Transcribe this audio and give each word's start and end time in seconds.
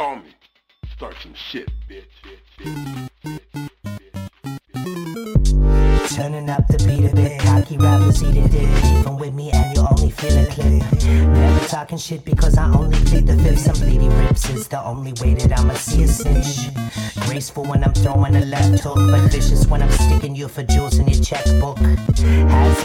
Call 0.00 0.16
me. 0.16 0.34
Start 0.96 1.14
some 1.22 1.34
shit, 1.34 1.68
bitch. 1.86 2.04
Turning 6.16 6.48
up 6.48 6.66
the 6.68 6.78
beat 6.86 7.04
a 7.04 7.14
bit, 7.14 7.38
cocky 7.38 7.76
rappers 7.76 8.22
eat 8.22 8.34
it, 8.34 8.50
dick. 8.50 8.84
Even 8.98 9.18
with 9.18 9.34
me 9.34 9.50
and 9.50 9.76
you 9.76 9.86
only 9.90 10.10
feel 10.10 10.38
a 10.38 10.46
clip. 10.46 11.04
Never 11.04 11.66
talking 11.68 11.98
shit 11.98 12.24
because 12.24 12.56
I 12.56 12.72
only 12.72 12.96
plead 13.04 13.26
the 13.26 13.36
fifth. 13.42 13.58
Some 13.58 13.76
bleedy 13.76 14.08
rips 14.24 14.48
is 14.48 14.68
the 14.68 14.82
only 14.82 15.12
way 15.20 15.34
that 15.34 15.58
I'ma 15.58 15.74
see 15.74 16.04
a 16.04 16.08
cinch. 16.08 16.74
Graceful 17.26 17.64
when 17.64 17.84
I'm 17.84 17.92
throwing 17.92 18.36
a 18.36 18.44
left 18.46 18.82
hook, 18.82 18.96
but 18.96 19.30
vicious 19.30 19.66
when 19.66 19.82
I'm 19.82 19.90
sticking 19.90 20.34
you 20.34 20.48
for 20.48 20.62
jewels 20.62 20.98
in 20.98 21.08
your 21.08 21.22
checkbook. 21.22 21.76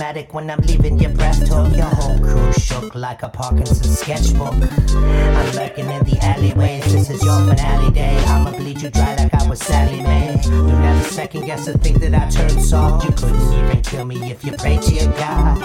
Asthmatic 0.00 0.32
when 0.32 0.48
I'm 0.48 0.60
leaving 0.60 0.98
your 0.98 1.10
breath 1.10 1.46
hook. 1.46 1.76
Your 1.76 1.84
whole 1.84 2.18
crew 2.20 2.52
shook 2.54 2.94
like 2.94 3.22
a 3.22 3.28
Parkinson's 3.28 3.98
sketchbook. 3.98 4.54
I'm 4.54 5.52
lurking 5.54 5.90
in 5.90 6.04
the 6.04 6.18
alleyways. 6.22 6.90
This 6.90 7.10
is 7.10 7.22
your 7.22 7.38
finale 7.46 7.92
day. 7.92 8.16
I'ma 8.24 8.52
bleed 8.52 8.80
you 8.80 8.88
dry 8.88 9.14
like 9.16 9.34
I 9.34 9.46
was 9.46 9.60
Sallie 9.60 10.00
Mae. 10.00 10.89
Second 11.10 11.46
guess 11.46 11.66
or 11.66 11.72
think 11.72 11.98
that 11.98 12.14
I 12.14 12.30
turned 12.30 12.62
soft. 12.62 13.04
You 13.04 13.10
couldn't 13.10 13.52
even 13.52 13.82
kill 13.82 14.04
me 14.04 14.30
if 14.30 14.44
you 14.44 14.52
prayed 14.52 14.80
to 14.82 14.94
your 14.94 15.12
God. 15.14 15.60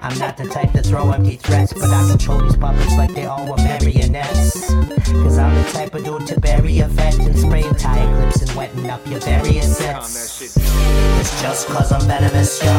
I'm 0.00 0.18
not 0.18 0.38
the 0.38 0.48
type 0.48 0.72
to 0.72 0.82
throw 0.82 1.10
empty 1.10 1.36
threats, 1.36 1.74
but 1.74 1.90
I 1.90 2.08
control 2.08 2.40
these 2.40 2.56
puppets 2.56 2.96
like 2.96 3.14
they 3.14 3.26
all 3.26 3.46
were 3.46 3.58
marionettes. 3.58 4.70
Cause 4.72 5.36
I'm 5.36 5.54
the 5.54 5.70
type 5.72 5.94
of 5.94 6.04
dude 6.04 6.26
to 6.28 6.40
bury 6.40 6.80
a 6.80 6.88
vet 6.88 7.18
and 7.18 7.38
spray 7.38 7.64
tire 7.76 8.08
clips 8.16 8.40
and 8.40 8.56
wetting 8.56 8.88
up 8.88 9.06
your 9.06 9.20
various 9.20 9.76
sets. 9.76 10.56
It's 10.56 11.42
just 11.42 11.68
cause 11.68 11.92
I'm 11.92 12.00
venomous, 12.08 12.62
yo. 12.62 12.72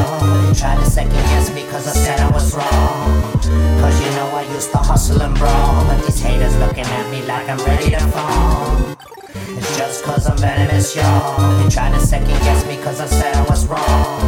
You 0.47 0.55
try 0.55 0.75
to 0.75 0.85
second 0.89 1.11
guess 1.11 1.53
me 1.53 1.61
cause 1.69 1.87
I 1.87 1.91
said 1.91 2.19
I 2.19 2.31
was 2.31 2.55
wrong. 2.55 3.31
Cause 3.79 4.01
you 4.03 4.09
know 4.17 4.29
I 4.33 4.47
used 4.51 4.71
to 4.71 4.79
hustle 4.79 5.21
and 5.21 5.35
brawl, 5.35 5.85
but 5.85 6.03
these 6.07 6.19
haters 6.19 6.57
looking 6.57 6.85
at 6.85 7.11
me 7.11 7.21
like 7.27 7.47
I'm 7.47 7.59
ready 7.59 7.91
to 7.91 7.99
fall. 7.99 9.16
It's 9.57 9.77
just 9.77 10.03
cause 10.03 10.27
I'm 10.27 10.37
venomous, 10.37 10.95
y'all. 10.95 11.63
You 11.63 11.69
try 11.69 11.91
to 11.91 11.99
second 11.99 12.27
guess 12.27 12.65
me 12.67 12.77
cause 12.77 12.99
I 12.99 13.05
said 13.05 13.35
I 13.35 13.43
was 13.43 13.65
wrong. 13.67 14.19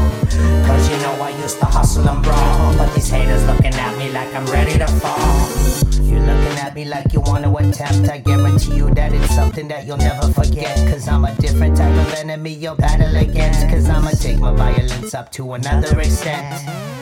Cause 0.65 0.89
you 0.89 0.97
know 0.97 1.13
I 1.21 1.31
used 1.41 1.59
to 1.59 1.65
hustle 1.65 2.07
and 2.07 2.23
brawl, 2.23 2.77
but 2.77 2.93
these 2.93 3.09
haters 3.09 3.45
looking 3.45 3.73
at 3.73 3.97
me 3.97 4.11
like 4.11 4.33
I'm 4.33 4.45
ready 4.47 4.77
to 4.77 4.87
fall. 4.87 5.79
You're 6.03 6.19
looking 6.21 6.57
at 6.59 6.73
me 6.75 6.85
like 6.85 7.13
you 7.13 7.21
wanna 7.21 7.53
attempt. 7.55 8.09
I 8.09 8.19
guarantee 8.19 8.75
you 8.75 8.93
that 8.95 9.13
it's 9.13 9.33
something 9.35 9.67
that 9.67 9.85
you'll 9.85 9.97
never 9.97 10.31
forget. 10.31 10.77
Cause 10.89 11.07
I'm 11.07 11.25
a 11.25 11.33
different 11.35 11.77
type 11.77 11.95
of 12.05 12.13
enemy 12.13 12.53
you'll 12.53 12.75
battle 12.75 13.15
against. 13.15 13.67
Cause 13.69 13.89
I'ma 13.89 14.11
take 14.11 14.39
my 14.39 14.53
violence 14.53 15.13
up 15.13 15.31
to 15.33 15.53
another 15.53 15.99
extent. 15.99 16.98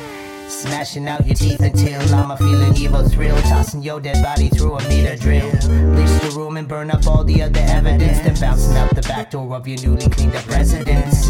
Smashing 0.48 1.08
out 1.09 1.26
your 1.26 1.36
teeth 1.36 1.59
until 1.59 2.02
I'm 2.16 2.31
a 2.31 2.38
feeling 2.38 2.76
evil 2.78 3.08
thrill. 3.08 3.36
Tossing 3.44 3.81
your 3.81 4.00
dead 4.00 4.23
body 4.23 4.48
through 4.48 4.78
a 4.78 4.90
meter 4.90 5.16
drill. 5.17 5.52
Bleach 5.52 6.22
the 6.22 6.34
room 6.36 6.56
and 6.58 6.67
burn 6.67 6.90
up 6.90 7.06
all 7.06 7.23
the 7.23 7.42
other 7.42 7.59
evidence. 7.59 8.20
Then 8.20 8.36
bouncing 8.40 8.78
out 8.78 8.95
the 8.95 9.02
back 9.02 9.31
door 9.31 9.53
of 9.56 9.68
your 9.68 9.78
newly 9.81 10.09
cleaned 10.09 10.36
up 10.36 10.48
residence. 10.48 11.30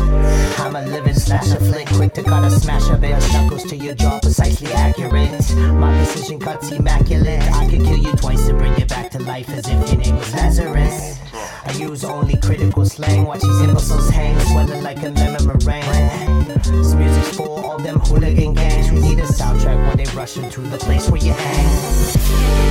I'm 0.60 0.76
a 0.76 0.86
living 0.86 1.16
slasher 1.16 1.60
flick, 1.60 1.88
quick 1.88 2.14
to 2.14 2.24
cut 2.24 2.44
a 2.44 2.52
smash 2.52 2.90
a 2.90 2.98
bit. 2.98 3.20
Knuckles 3.34 3.64
to 3.66 3.76
your 3.76 3.96
jaw, 3.96 4.20
precisely 4.20 4.72
accurate. 4.72 5.56
My 5.56 5.96
precision 5.98 6.40
cuts 6.40 6.72
immaculate. 6.72 7.42
I 7.54 7.68
could 7.70 7.84
kill 7.84 7.98
you 7.98 8.12
twice 8.14 8.48
and 8.48 8.60
bring 8.60 8.78
you 8.78 8.86
back 8.86 9.10
to 9.12 9.20
life 9.20 9.50
as 9.50 9.68
if 9.68 9.92
your 9.92 10.02
name 10.02 10.16
was 10.16 10.34
Lazarus. 10.34 11.27
I 11.66 11.72
use 11.74 12.04
only 12.04 12.38
critical 12.38 12.86
slang, 12.86 13.26
watch 13.26 13.42
these 13.42 13.62
imbeciles 13.62 14.10
hang, 14.10 14.40
swelling 14.40 14.84
like 14.84 15.02
a 15.04 15.10
lemon 15.10 15.46
meringue. 15.48 16.46
This 16.64 16.94
music's 16.94 17.36
for 17.36 17.64
all 17.64 17.78
them 17.78 18.00
hooligan 18.00 18.54
gangs 18.54 18.88
who 18.88 19.00
need 19.00 19.20
a 19.20 19.24
soundtrack 19.24 19.88
when 19.88 19.98
they 19.98 20.12
rush 20.16 20.38
into 20.38 20.62
the 20.62 20.78
place 20.78 21.10
where 21.10 21.22
you 21.22 21.34
hang. 21.34 22.28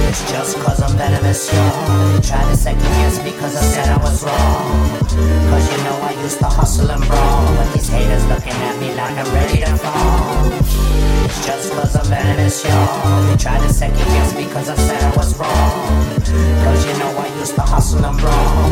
It's 0.09 0.31
just 0.31 0.57
cause 0.59 0.81
I'm 0.83 0.97
venomous, 0.97 1.53
yo. 1.53 2.21
Try 2.23 2.43
to 2.51 2.57
second 2.57 2.83
guess 2.83 3.19
cause 3.41 3.57
I 3.57 3.61
said 3.61 3.89
I 3.89 3.99
was 4.03 4.23
wrong. 4.23 5.01
Cause 5.51 5.73
you 5.73 5.85
know 5.85 5.99
I 6.03 6.13
used 6.23 6.39
to 6.39 6.47
hustle 6.47 6.91
and 6.91 7.05
brawl, 7.07 7.57
but 7.57 7.73
these 7.75 7.89
haters 7.89 8.25
looking 8.27 8.53
at 8.53 8.79
me 8.81 8.95
like 8.95 9.17
I'm 9.19 9.33
ready 9.35 9.59
to 9.61 9.77
fall. 9.77 10.53
It's 11.27 11.45
just 11.47 11.73
cause 11.73 11.97
I'm 11.97 12.07
venomous, 12.07 12.65
yo. 12.65 12.71
They 13.29 13.37
try 13.37 13.59
to 13.59 13.69
second 13.69 13.99
guess 13.99 14.33
cause 14.53 14.69
I 14.69 14.77
said 14.77 15.03
I 15.03 15.17
was 15.17 15.37
wrong. 15.39 16.17
Cause 16.65 16.87
you 16.87 16.93
know 16.99 17.13
I 17.19 17.29
used 17.41 17.55
to 17.57 17.63
hustle 17.63 18.05
and 18.05 18.19
brawl, 18.19 18.71